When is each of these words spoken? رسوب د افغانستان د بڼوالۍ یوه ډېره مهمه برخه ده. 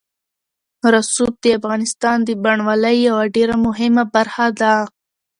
رسوب 0.93 1.33
د 1.43 1.45
افغانستان 1.59 2.17
د 2.27 2.29
بڼوالۍ 2.43 2.97
یوه 3.09 3.23
ډېره 3.35 3.55
مهمه 3.65 4.03
برخه 4.15 4.47
ده. 4.59 4.75